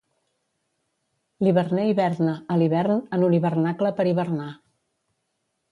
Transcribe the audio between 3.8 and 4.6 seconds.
per hivernar.